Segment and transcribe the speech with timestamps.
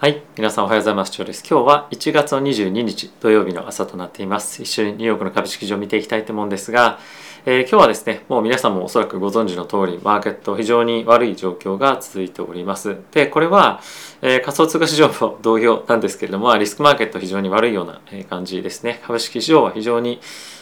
[0.00, 1.10] はい、皆さんおはようございます。
[1.10, 1.40] 長です。
[1.40, 4.62] 今日は1月の22日土曜日の朝となっています。
[4.62, 7.00] 一緒にニューヨークの株式市場を見ていきたいと思うんですが、
[7.46, 12.96] えー、今日はですね、もう皆さんもおそらくご存知の通り、マーケット非常に悪い状況が続いております。
[13.10, 13.80] で、これは、
[14.22, 19.00] えー、仮想通貨市場も同様なんですけれども、リスクマーケット非常に悪いような感じですね。
[19.04, 20.20] 株式市場は非常に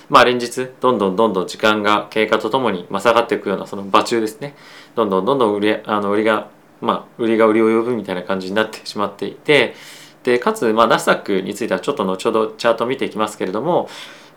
[0.08, 4.54] まあ、連日どんどんどんどん時間が経過とともに、ま、下がっていくようなその場中ですね
[4.94, 6.48] どんどんどんどん売りあの売りが
[6.80, 9.74] まあ、売りが売りを呼ぶみたいな感じになってしまっていて
[10.24, 13.88] でかつ、まあ、ナスダックについてはちょっと後ほどチャートを見ていきますけれども、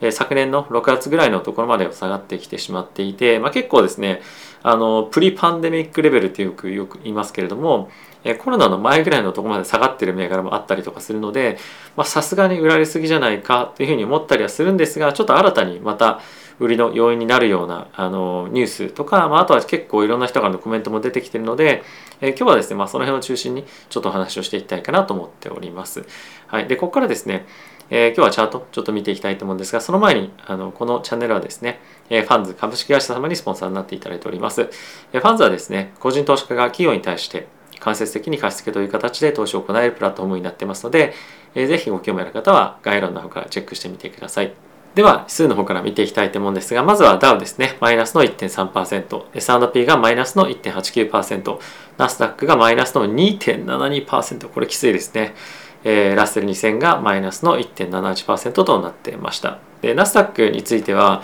[0.02, 4.22] え昨年の6月ぐらいのところまで下がってきてしまっていて、まあ、結構ですね
[4.62, 7.90] あのプリパンデミックレベルってよくよく言いますけれども
[8.23, 11.58] えコロナの前ぐらいのところまで下がってる銘柄もあったりとかするので
[12.03, 16.20] さすがに売られすぎじゃないかというふうに思ったりはするんですがちょっと新たにまた
[16.59, 21.84] 売りの要因になるようなあのニュースとか、まあ、あとは結構いろんな人からのコメントも出てきてるので、
[22.22, 26.05] え今日はですね、まあ、その辺を中心にちょっとお話をしていきたいかなと思っております。
[26.48, 27.45] はい、でここからですね
[27.92, 34.69] えー、今日はチャートちょっと見ていきたいと思うんですがその前にあのこのチャンネルはですね、えー、ファンズ株式会社様にスポンサーになっていただいております、
[35.12, 37.47] えー、ファンズはですね個人投資家が企業に対して
[37.80, 41.14] 間接的に貸付という形で投資を行えるプラットフォームになってますので、
[41.56, 44.69] えー、ぜひご興味ある方は概要欄の方からチェックしてみてください。
[44.95, 51.59] では、指数の方から見ていきたいと思うんですが、まずはダウですね、マイナスの1.3%、S&P がマイナスの1.89%、
[51.98, 55.36] ナスダックがマイナスの2.72%、これきついですね。
[55.84, 59.59] えー、ラッセル2000がマイナスの1.78%となっていました。
[59.81, 61.22] で、ナスダックについては、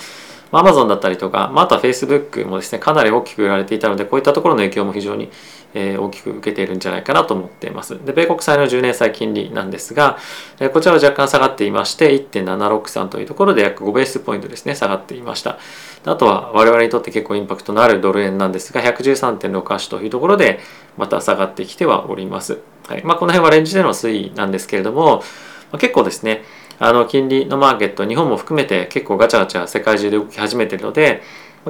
[0.51, 5.29] アマゾンだったりとか、まあ、あとはフェイスブックもですね、かなり大きく売られていたので、こういったところの影響も非常に、
[5.73, 8.03] えー、大きく受けているんじゃないかなと思っています。
[8.05, 10.17] で、米国債の10年債金利なんですが、
[10.59, 15.57] えー、こちらは若干下がっていまして、1.763というところで約5ベースポイントですね、下がっていました。
[16.05, 20.59] あとは我々にとって結構インパクトのあるドル円なんですが、113.68というところで
[20.97, 22.59] また下がってきてはおります。
[22.87, 25.23] はいまあ、この辺はレンジでの推移なんですけれども、
[25.71, 26.43] まあ、結構ですね、
[26.79, 31.21] あの金利のマーケット日本も含めて結構ガチャガチャ世界中で動き始めているので、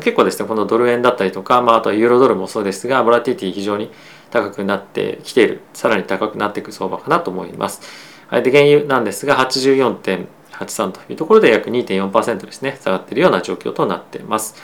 [0.01, 3.91] 結構ですねこのドル円だったりとか、まあ、あとはユーロドルもそうですがボラティティ非常に
[4.31, 7.81] 高くなってきているさらに高くなっていく相場かなと思います。
[8.27, 14.55] はい、で原油なんですが84.83というところで約2.4%ですね下がっているような状況となっています。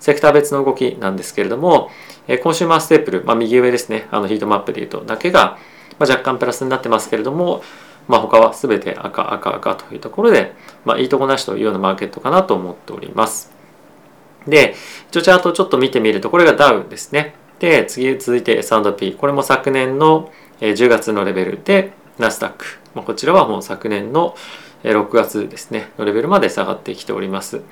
[0.00, 1.90] セクター別の動きなんですけれども、
[2.28, 5.56] えコンシューマーステープル、まあ、右上ですねあのヒートマップでいうとだけが、
[5.98, 7.62] まあ、若干プラスになってますけれども
[8.08, 10.54] まあ、他は全て赤赤赤というところで、
[10.84, 13.52] まあ、いいとこなしというようなマーケットかなと思っております。
[14.46, 14.74] で、
[15.10, 17.34] 一応チャートちょっと見てみると、これがダウンですね。
[17.60, 19.14] で、次続いて S&P。
[19.14, 22.66] これも昨年の10月のレベルで、ナスダック。
[22.94, 24.36] まあ、こちらはもう昨年の
[24.82, 27.62] 6月ですね、のレベルまで下がってきております。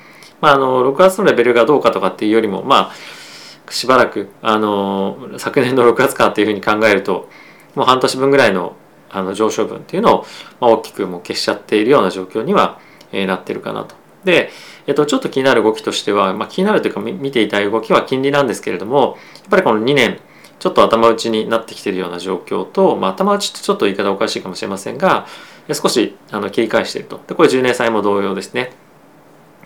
[0.41, 7.29] まあ、あの、6月のレベルがどうかとかっていうよりも、まあ、しばらく、あの、昨年の6月かっていうふうに考えると、
[7.75, 8.77] もう半年分ぐらいの
[9.13, 10.27] あの上昇分っていうのを、
[10.61, 12.81] ま大きくもう消しちゃっているような状況には、
[13.13, 13.95] えなってるかなと。
[14.25, 14.51] で、
[14.87, 20.19] えっと、ちょっと気になる動きとしては、まあ、気になるというか見ていたい動きは金利なんですけれどもやっぱりこの2年
[20.59, 25.27] ちょっと頭打ちになってきているような状況と、まあ、頭打ちってちょっと言い方おかしいかもしれませんが
[25.73, 28.73] 少しあの切り返しているとでこれ10年債も同様ですね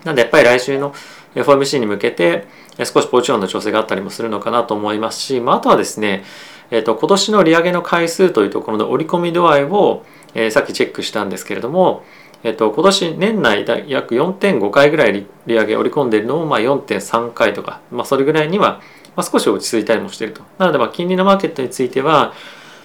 [0.05, 0.95] なんでやっぱり来週の
[1.35, 2.47] FOMC に向けて
[2.79, 6.25] 少しポジションの調整があったりもするのかなと思いますし、まあ、あとはですね
[6.71, 10.05] えーと、今年の利上げの回数というところの織り込み度合いを、
[10.35, 12.03] えー、さっきチェックしたんですけれども、
[12.43, 15.13] えーと、今年年内だ約4.5回ぐらい
[15.47, 18.81] 利上げ織り込んでいるのを、まあ、4.3回とか、まあ、それぐらいには、
[19.17, 20.43] まあ、少し落ち着いたりもしていると。
[20.59, 22.35] なので、まあ、金利のマーケットについては、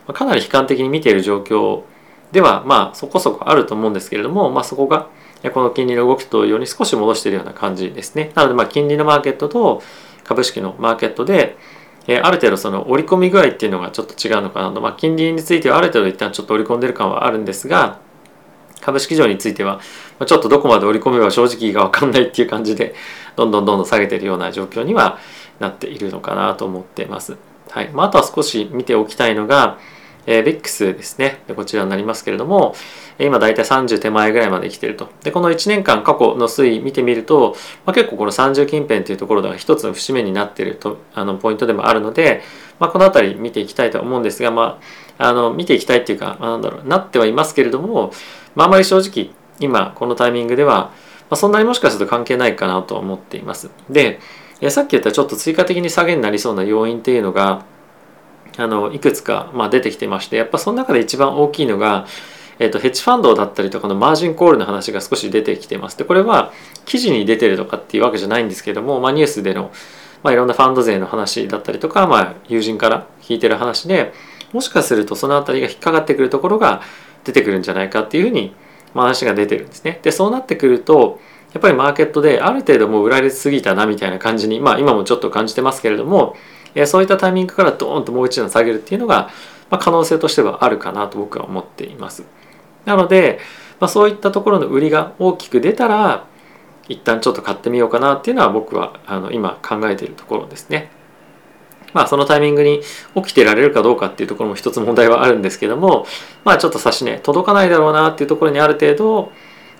[0.07, 1.83] まあ、かなり悲観的に見ている状況
[2.31, 5.07] では、まあ、そこそこあると思うんですけれども、まあ、そこが
[5.53, 8.31] この金利の動きとように少し戻しているような感じですね。
[8.35, 9.81] なので、まあ、金利のマーケットと
[10.23, 11.57] 株式のマーケットで、
[12.07, 17.99] えある程度その織り込み具合っていうのがちょっと違うのかなと、まあ、金利についてはある程度一旦ちょっと織り込んでる感はあるんですが
[18.81, 19.79] 株式上については
[20.25, 22.95] ちょっとどこまで織り込めば正直が分かんないっていう感じで
[23.35, 25.19] どんどんどんどん下げてるような状況には
[25.59, 27.37] なっているのかなと思ってます。
[27.69, 29.77] はいまあ、あとは少し見ておきたいのが、
[30.25, 32.75] えー、VIX ですねこちらになりますけれども
[33.19, 42.41] 今大体30手前ぐらいまで来てるとでこの1年間過去の推移見てみると、まあ、結構この30近辺というところが一つの節目になっているとあのポイントでもあるので、
[42.79, 44.79] まあ、この辺り見ていきたいと思うんですが、ま
[45.17, 48.11] あ、あの見ていきたいっていうか、まあ、なんだろうなってはいますけれども、
[48.55, 50.91] まあ、あまり正直今このタイミングでは、ま
[51.31, 53.69] あ、そんなにもしかすると関係ないかなと思っています。
[53.89, 54.19] で
[54.69, 57.65] さっき言ったちょっと追加的に下げになりそうな要因っていうのが
[58.57, 62.05] あのいくつか、まあ、出てきてましてやっぱその中で一番大きいのが、
[62.59, 66.51] えーと、ヘッジファンドだったりとかのマージンコールの話が少し出てきてますでこれは
[66.85, 69.71] 記事に出てるとかっていうわけじゃないんですけども、まあ、ニュースでの、
[70.23, 74.13] まあ、いろんなファンド税の話だったりとか、まあ、友人から聞いてる話で、
[74.53, 76.81] もしかするとその辺りが引っかかってくるところが
[77.23, 78.53] 出てくるんじゃないかっていうふうに
[78.93, 79.99] 話が出てるんですね。
[80.03, 81.19] でそうなってくると
[81.53, 86.35] やっぱりマーケットである程度もう売られすぎたなみたいな感じにまあ今もちょっと感じてますけれども
[86.85, 89.29] そういったタイミングからドーンともう一段下げるっていうのが、
[89.69, 92.23] ま、可能性としてはあるかなと僕は思っています。
[92.85, 93.39] なので、
[93.79, 96.25] まあ、そういったところの売りが大きく出たら
[96.87, 100.91] 一旦ちょっと買ってみようかなっていうのは僕はあの今考えているところですね。
[101.93, 102.81] まあそのタイミングに
[103.15, 106.05] 起きてられるかどうかっていうところも一つ問題はあるんですけども
[106.45, 109.31] まあちょっと差し値届かないだろうなっていうところにある程度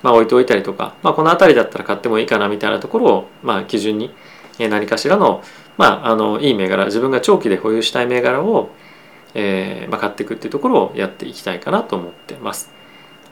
[0.04, 4.14] まあ置いておいたりとか、まあ、この辺りだったら買ってもいいかなみたいなところをまあ基準に
[4.60, 5.44] 何かしらの
[5.78, 8.70] まああのいい銘柄自分が長期で保有したい銘柄を
[9.34, 12.70] えーまあ、買っていくっていうところをやっていきたいかなと思ってます。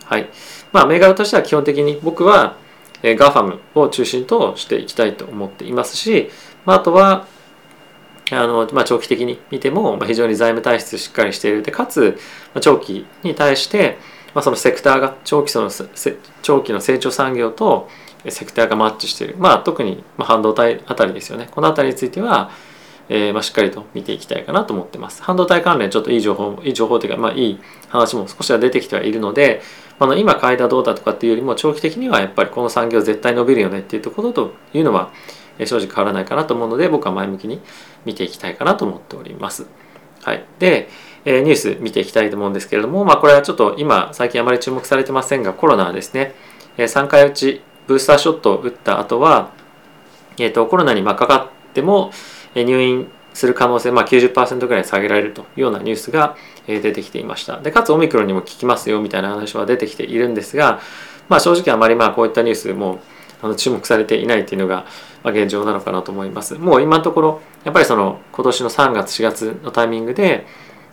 [0.06, 0.30] はい。
[0.72, 2.58] まあ、銘柄としては基本的に僕は、
[3.04, 6.30] えー、 GAFAM を中心としていきたいと思っていますし、
[6.66, 7.28] まあ、あとは、
[8.32, 12.18] あのまあ、長期的に見ても、まあ、非常に財務体質しっかりしているでかつ、
[12.54, 13.98] まあ、長期に対して、
[14.36, 15.72] まあ、そのセクターが長期その
[16.44, 17.90] 長期の成長産業と
[18.28, 22.52] セクターがマッチしている、まあ、特に半導体あたりですよねこのあたりについては、
[23.08, 25.24] えー、まあ、しっかりと見ていきたいかなと思ってます。
[25.24, 29.62] 半導体関連ちょっといい情報、いい情報というか、まあ、いい話も少しは出てきてはいるので、
[30.00, 35.12] あの今買いだどうだとかっていうよりも長期的にはやっぱりこの産業絶対伸びるよねっていうところというのは
[35.66, 37.60] 正直変わらないかなと思うので僕は前向きに
[38.06, 39.68] 見ていきたいかなと思っております。
[40.24, 40.90] はい、で、
[41.26, 46.34] えニュース見ていきたいと思うんですけれども、まあ、これはちょっと今最近あまり注目されてませんがコロナですね、
[46.78, 49.52] え3回打ちブースターショットを打った後は、
[50.38, 52.12] えーと、コロナにかかっても
[52.54, 56.38] 入院する可能性、まあ90%ぐらい下げられるというようなニュースが
[56.68, 57.60] 出てきていました。
[57.60, 60.82] で、かつオミクロンにも効きますよみたいな話は出てきているんですが、
[61.30, 63.00] まあ正直あまりまあこういったニュースも
[63.42, 64.86] あの注目されていないっていうのが
[65.24, 66.60] 現状なのかなと思います。
[66.60, 70.46] もう今のところ、やっぱりその今年の3月4月のタイミングで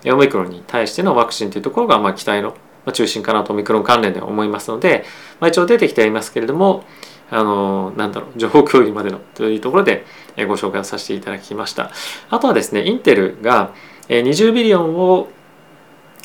[0.07, 2.55] オミクロンに対してのワクチンというところがま期待の
[2.87, 5.05] ま中心かなとオミクロン関連では思いますので、
[5.41, 6.85] まあ、一応出てきてはいますけれども、
[7.31, 10.05] あのなんだろう情報共有までのというところで
[10.37, 11.91] ご紹介をさせていただきました。
[12.31, 13.75] あとはですねインテルが
[14.09, 15.29] 20ビリオンを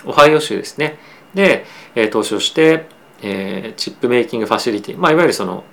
[0.06, 1.00] オハイオ州ですね。
[1.34, 1.66] で
[2.12, 2.88] 投資をして、
[3.22, 5.64] えチップメイキングファシリティ、まあ、いわゆるその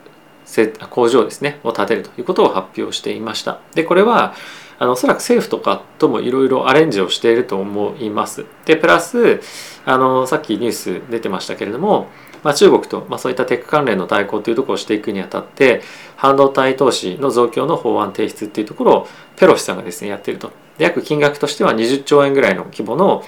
[0.91, 3.61] 工場ですねを建てるということを発表していました。
[3.75, 4.35] でこれは
[4.79, 8.45] あのおそらく政府とかともいろいろアレンジをしていると思います。
[8.65, 9.41] でプラス
[9.85, 12.09] あのさっきニュース出てましたけれども
[12.43, 15.83] まあ、中国と、まあ、そういったテック関連の対抗というところをしていくにあたって
[16.17, 20.53] 半導体投資の増強の法案提出っていうところをペロシさんがですねやってると。
[20.79, 23.25] 約金額としては20兆円ぐらいの規模の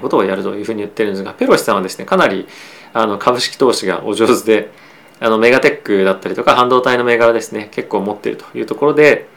[0.00, 2.48] ことをやるというふうに言ってるんですがペロシさんはですねかなり
[2.92, 4.70] あの株式投資がお上手で
[5.20, 9.28] あのメガテックだったりとか半導体の銘柄ですね結構持ってるというところで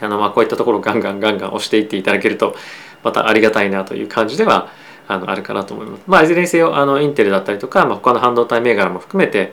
[0.00, 2.54] あのまあこういったところをガンガンガンガン押していっていただけると
[3.02, 4.70] またありがたいなという感じでは
[5.06, 6.02] あのあるかなと思います。
[6.06, 9.52] まあ、いずれにせよあのインテルだったりとか、まあ、他の半導体銘柄も含めて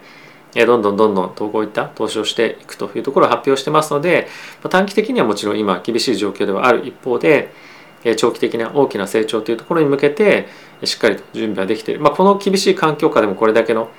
[0.53, 4.27] どんどんどんどんこういった投資をしていくというところを発表してますので
[4.63, 7.51] まあ短期的にはもちろん今厳しい状況ではある一方で
[8.17, 10.47] 長期的な大きな成長というところに向けて
[10.83, 13.89] しっかりと準備はできている、まあ、この厳しい環境下でもこれだけの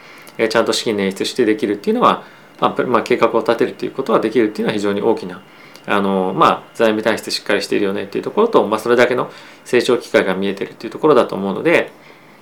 [0.49, 2.23] ちゃんと資金捻出してできるっていうのは、
[2.61, 5.43] まあ、まあ計画を立てるということはできるっていうのは非常に大きな
[5.87, 9.31] あのまあ財務体質しっかりしているよねっていうところと、まあ、それだけの
[9.65, 11.93] 成長機会が見えてるっていうところだと思うので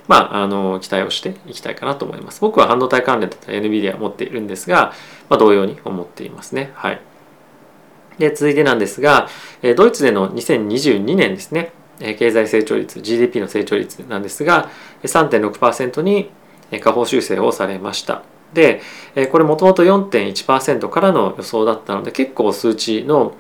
[0.07, 2.41] まあ、あの期待をしていきたいかなと思います。
[2.41, 4.93] 僕は半導体関連だったら NVIDIA 持っているんですが、
[5.29, 6.73] まあ、同様に思っていますね。
[6.75, 7.01] はい。
[8.19, 9.29] で、続いてなんですが、
[9.77, 14.71] ドイツでの2022年ですね、経済成長率、GDP の成長率なんですが、
[15.03, 16.31] 3.6%に
[16.71, 18.23] 下方修正をされました。
[18.55, 18.81] で
[19.31, 23.37] これもともと4.1%からの予想だったので結構数値の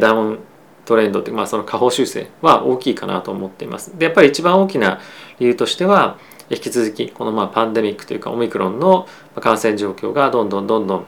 [0.00, 0.38] ダウン
[0.84, 3.98] トレンドってまあその下方修正は大きいかなと思っています。
[3.98, 5.00] でやっぱり一番大きな
[5.38, 6.18] 理由としては
[6.48, 9.08] 引き続きこのまあパンデミックというかオミクロンの
[9.40, 11.06] 感染状況がどんどんどんどん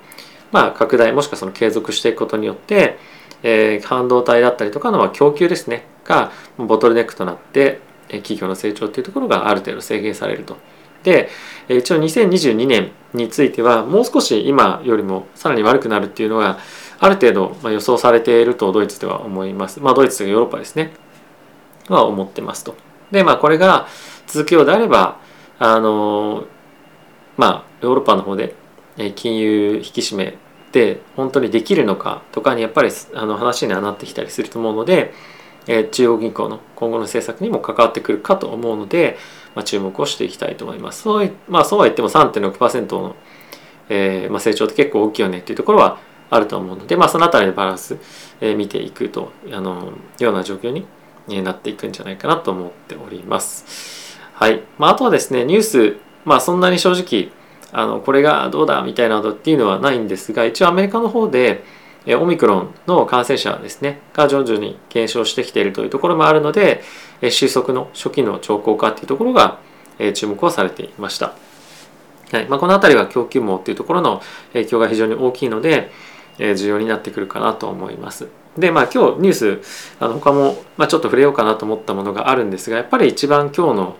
[0.50, 2.98] まあ拡大もしくはその継続していくことによって、
[3.42, 10.56] えー、半導体だったりとかの供給ですねがボトルネックとなって企業の成長というところがある程度制限されると。
[11.02, 11.28] で
[11.68, 16.58] 一応2022年についてはもう少し今よりもさらに悪くなるっていうのが
[16.98, 19.80] ある程度予想されているとドイツでは思います。
[19.80, 20.92] まあドイツとヨーロッパですね。
[21.88, 22.74] は思ってますと。
[23.10, 23.86] でまあこれが
[24.26, 25.20] 続くようであれば
[25.58, 26.46] あの
[27.36, 28.54] まあヨーロッパの方で
[29.14, 30.34] 金融引き締めっ
[30.70, 35.14] て本当にできるのかとかにやっぱりあの話にはなってきたりすると思うので
[35.90, 39.18] 中央銀行の今後の政策にも関わってくるかと思うので、
[39.58, 41.02] まあ、注目をしていきたいと思います。
[41.02, 43.16] そうまあ、そうは言っても3.6%の、
[43.88, 45.98] えーまあ、成長って結構大きいよねっていうところは
[46.30, 47.98] あると思うので、まあ、その辺りのバランス、
[48.40, 50.86] えー、見ていくとあのような状況に
[51.42, 54.16] なっていくんじゃないかなと思っております。
[54.32, 54.62] はい。
[54.78, 57.32] まあ、あとはですね、ニュース、まあそんなに正直、
[57.72, 61.64] あの、これがどうだみたいなのっていうのはないんですが、一応アメリカの方で、
[62.14, 66.82] オミクロンの感染者ですね、が徐々に減少してきているというところもあるので、
[67.30, 69.58] 収束の初期の兆候化っていうところが
[70.14, 71.34] 注目をされていました。
[72.32, 74.22] はいまあ、この辺りは供給網っていうところの
[74.52, 75.90] 影響が非常に大きいので、
[76.38, 78.28] 重要になってくるかなと思います。
[78.56, 83.96] でまあ今日ニュースあの他も、ま、ちょっと触れようかなと思ったものがあるんですがやっぱり一番今日の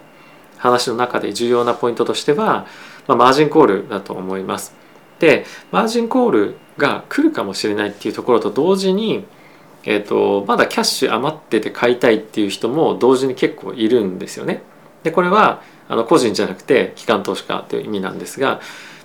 [0.57, 2.67] 話の中で重要なポイントとしては、
[3.07, 4.75] まあ、マージンコールだと思います。
[5.21, 9.27] でマージンコールが来るかもしれないっていうところと同時に、
[9.85, 14.63] えーと、まだキャッシュ余ってて買いたいっていう人も同時に結構いるんですよね。
[15.03, 18.61] でこれはあの個人じゃなくて機関投資家という意味なんですが、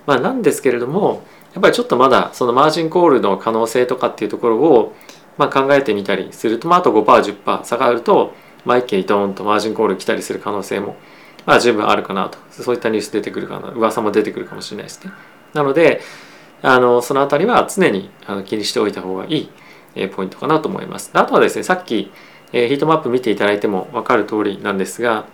[0.05, 4.95] まあ、なんですけれどもやっぱりちょっとまだそのマージンコールの可能性とかっていうところを
[5.37, 8.33] まあ考えてみたりすると、まあ、あと 5%10% 下がると、
[8.65, 10.95] まあ、一気にドーンとマージンコール来たりする可能性も
[11.45, 15.11] まあ十分あるかなとそういったニュース出てくるかな噂も出てくるかもしれないですね。
[15.53, 16.01] なので
[16.63, 19.49] あのその辺りは常にあの気にしておいた方がいい、
[19.95, 21.11] えポイントかなと思います。
[21.13, 22.11] あとはですねさっき、
[22.53, 25.25] えヒートマップ見ていただいても分かる通りなんですが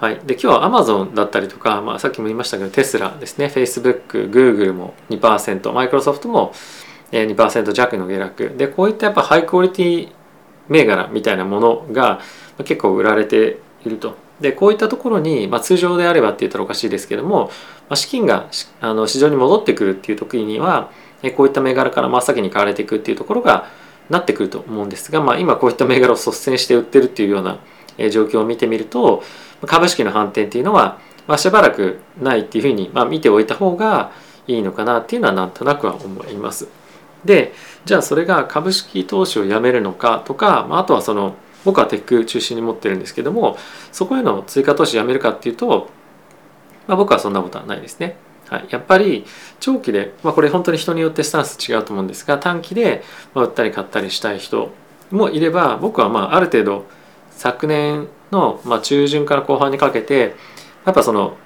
[0.00, 3.52] はい、で今日は Amazon だったりとか、まあ、さっきも言いましたけどテスラですね。
[3.54, 6.54] Facebook、Google も2%マイクロソフトも
[7.12, 8.54] 2%弱の下落。
[8.56, 10.12] でこういったやっぱハイクオリティ
[10.70, 12.20] 銘柄みたいなものが
[12.64, 14.16] 結構売られていると。
[14.40, 17.46] でこういったところに、まあ、通常であればって言ったらおかしいですけども、
[17.88, 18.48] まあ、資金が
[18.80, 20.90] あの市場に戻ってくるっていう時には
[21.36, 23.68] こういった銘柄から真っ先に買われていくっていうところが
[24.08, 27.58] なってくると思うんですが、まあ、今こういった銘柄を率先して売ってるっていうような
[28.10, 29.22] 状況を見てみると
[29.66, 34.12] 株式の反転っていうのは、まあ、しばらくないっていうふうに、まあ、見ておいた方が
[34.46, 36.68] いいのかなっていうのはなんとなくは思います。
[37.24, 37.52] で
[37.84, 43.56] じゃあそれが株式投資をやめるのかとか、まあ、あとはその僕はテック中心に持ってるんですけども
[43.92, 45.90] そこへの追加投資やめるかっていうと、
[46.86, 48.16] まあ、僕はそんなことはないですね。
[48.48, 49.24] はい、やっぱり
[49.60, 54.72] 長期で、まあ、これ本当に人によってスタンス違うと思うんですが短期で売ったり買ったりしたい人
[55.12, 56.84] もいれば僕はまあある程度
[57.30, 60.34] 昨年の、まあ、中旬から後半にかけて
[60.84, 61.36] やっぱその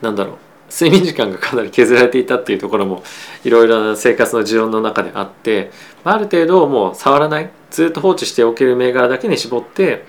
[0.00, 0.38] なんだろう
[0.70, 3.02] 睡眠時間がかなり削られていたっていうところも
[3.44, 5.70] いろいろな生活の事情の中であって
[6.04, 10.04] ある程度もう触らないずっと放置しておける銘柄だけに絞って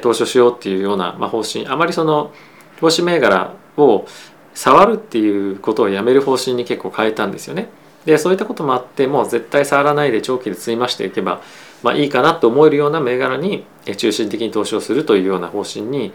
[0.00, 2.32] 投資をしようっていうような、まあ、方針あまりその
[2.78, 4.06] 投資銘柄を
[4.54, 7.68] 触るっていうことをやめる方針に結構変えたんですよね。
[8.04, 11.42] でそういったこともあってもう絶対触らないで長期で積み増していけば
[11.82, 13.64] まあ、いいかなと思えるような銘柄に
[13.96, 16.12] 中心的に投資をするというような方針に、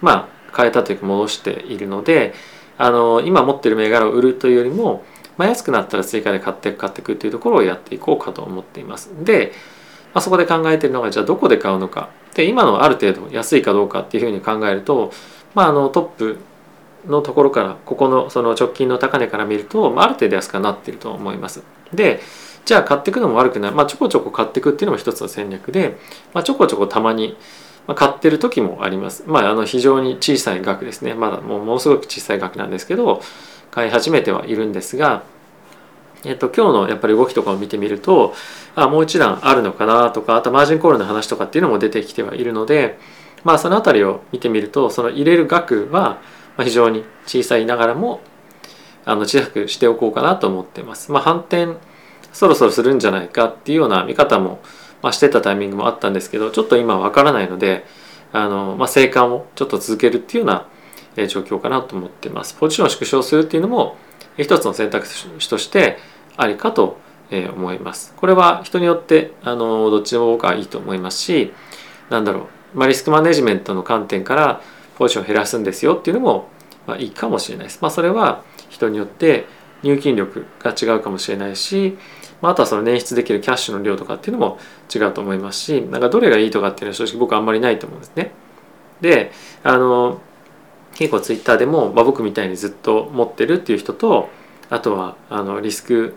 [0.00, 2.34] まあ、変えたというか戻しているので
[2.78, 5.04] あの今持ってる銘柄を売るというよりも、
[5.36, 9.10] まあ、安くなったら追加で買っていく買っていくというところをやっていこうかと思っています。
[9.24, 9.52] で、
[10.14, 15.12] まあ、そこで考えてるのがじゃあどこで買うのかで今のある程度安いかどうかっていうふうに考えると、
[15.54, 16.38] まあ、あのトップ
[17.06, 21.62] のところからここのその直近の高値から見ると、まあ、ある程度安くなってると思います。
[21.92, 22.20] で
[22.64, 25.96] じゃあ買っていくのも悪くない、まあ、ちょこちょこ買っていくっていうのも一つの戦略で、
[26.34, 27.36] まあ、ちょこちょこたまに
[27.88, 29.24] ま買ってる時もあります。
[29.26, 31.14] まあ、あの非常に小さい額ですね。
[31.14, 33.22] まだもうものすごく小さい額なんですけど、
[33.70, 35.22] 買い始めてはいるんですが、
[36.24, 38.34] えっと、今日のやっぱり動きとかを見てみると、
[38.74, 42.98] あもう一段あるのかなとか、あとマージンコールの話とかっていうのも出てきてはいるので、
[43.42, 46.20] まあ、その辺りを見てみると、その入れる額は
[46.58, 48.20] 非常に小さいながらも、
[49.06, 51.10] あの小さくしておこうかなと思ってます。
[51.10, 51.68] まあ、反転
[52.32, 54.60] そろそろするんじゃないかっていうような見方も、
[55.02, 57.84] まあ、してたタイミングもあったんですけどちょっと今わからないので
[58.32, 60.66] あの、まあ、生還をちょっと続けるっていうような、
[61.26, 62.54] 状況かなと思ってます。
[62.54, 63.96] ポジションを縮小するっていうのも
[64.36, 65.98] 一つの選択肢として
[66.36, 66.98] ありかと
[67.30, 68.14] 思います。
[68.16, 71.52] これは人によってあのどっちでも僕はいいと思いますし
[72.08, 74.62] なんだろう、まあ、リスクマネジメントの観点から
[74.96, 76.48] ポジションを減らすんですよっていうのも、
[76.86, 77.80] まあ、いいかもしれないです。
[77.82, 79.46] まあ、それは人によって
[79.82, 81.98] 入金力が違うかもしれないし
[82.40, 84.58] まあ、あとはその捻出できるキャッシュの量とかっていうのも
[84.94, 88.32] 違うと思いますしなんかどれがいいとかっていうのは正直僕あんまりないと思うんですね。
[89.00, 90.20] であの
[90.94, 94.28] 結構ツイッターでも、まあ、僕みたいにずっと持ってるっていう人と
[94.68, 96.14] あとはあのリスク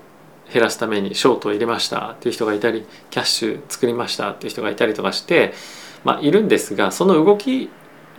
[0.52, 5.54] 減らすためにショートを入れましたっていう人がいたりキャッシュ作りましたっていう人がいたりとかして、
[6.04, 7.70] まあ、いるんですがその動き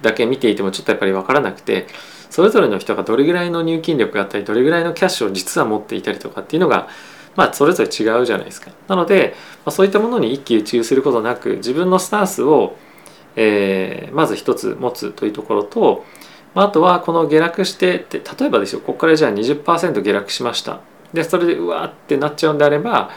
[0.01, 1.87] だけ見ていてもちょっとやっぱり分からなくて
[2.31, 6.89] それぞれの人がどれぐらいの入金力があったりどれぐらいのキャッシュを実は持っていたりとかっていうのが
[7.37, 8.71] まあそれぞれ違うじゃないですか。
[8.89, 9.35] なので、
[9.65, 12.77] まあ、そういったものに一喜一憂することなく自分のスタンスを、
[13.37, 16.05] えー、まず一つ持つというところと、
[16.55, 20.81] まあ、あとはこの下落してって例えばですよここからじゃあ20%下落しました。
[21.13, 23.11] でそれでうわーってなっちゃうんであれば、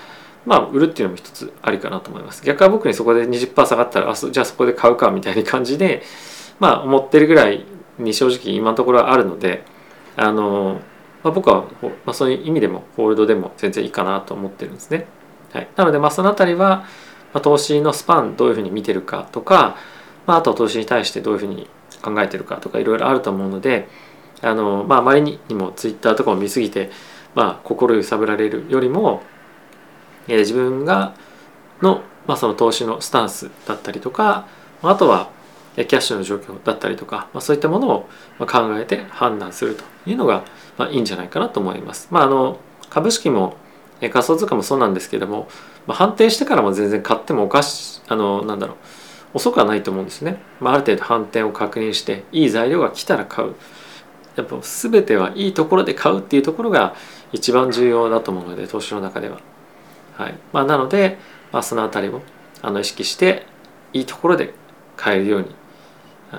[0.45, 6.03] まあ売るっていうのも一つありかなと思います逆は僕にそこで20%下がったらあじゃあそこで買うかみたいな感じで
[6.59, 7.65] まあ思ってるぐらい
[7.97, 9.63] に正直今のところはあるので
[10.15, 10.81] あの、
[11.25, 15.07] まあ、僕は、まあ、そういう意味でもホールドでも全然いいかなと思ってるんですね。
[15.51, 16.85] はい、なのでまあその辺りは、
[17.33, 19.75] まあ、投資のスパンどういうふうに見てるかとか、
[20.27, 21.67] まあ、あと投資に対してどういうふうに
[22.03, 23.87] 考えてるかとかいろいろあると思うので
[24.43, 26.91] あの、まあ、あまりにもツイッターとかを見すぎて、
[27.33, 29.23] まあ、心揺さぶられるよりも、
[30.27, 31.15] えー、自分が
[31.81, 34.45] の,、まあその投資のスタンスだったりとか
[34.83, 35.31] あとは
[35.75, 38.07] キャッシュの状況だったりとか、まあ、そういったものを
[38.39, 40.45] 考えて判断するというのが、
[40.77, 42.07] まあ、いいんじゃないかなと思います。
[42.11, 43.57] まあ、あの株式も
[43.99, 45.49] 仮想通貨もそうなんですけども、
[45.87, 48.77] まあ、判定してからも全然買ってもおかしあのなんだろう
[49.35, 50.39] 遅くはないと思うんですね。
[50.61, 53.55] まあ、ある程度反転を確認していい材料が来たら買う。
[54.37, 56.93] やっぱ全てはいいところで買うっていうところが
[57.31, 59.39] 一番重要だと思うので投資の中では。
[60.17, 61.17] はいまあ、なので、
[61.51, 62.21] まあ、その辺りを
[62.61, 63.45] あの意識して
[63.93, 64.53] いいところで
[64.95, 65.47] 買えるように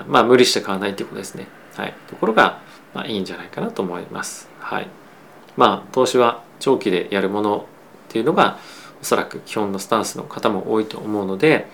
[0.09, 1.47] まあ無理して買わないっていうことですね。
[1.75, 2.61] はい、ところが、
[2.95, 4.49] まあ、いいんじゃないかなと思います。
[4.59, 4.89] はい、
[5.57, 7.67] まあ投資は長期でやるもの
[8.09, 8.59] っていうのが
[9.01, 11.67] おそらく基本のスタンスの方も多いと思うので、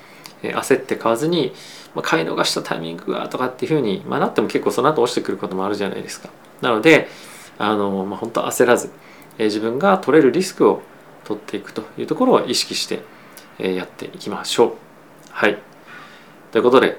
[0.42, 1.52] え焦って買わずに、
[1.94, 6.30] まあ、買い逃したタイミングがとかっていうふうに、まあ、なっても結構その後落ちてくることもあるじゃないですか。
[6.60, 7.08] なので
[7.58, 8.90] あの、まあ、本当焦らず、
[9.38, 10.82] え自分が取れるリスクを
[11.24, 13.00] 取っていくというところを意識して、
[13.58, 14.72] えやっていきましょう。
[15.30, 15.58] はい
[16.50, 16.98] ということで